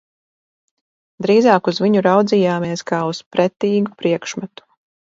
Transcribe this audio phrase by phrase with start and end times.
[1.25, 4.71] Drīzāk uz viņu raudzījāmies, kā uz pretīgu priekšmetu.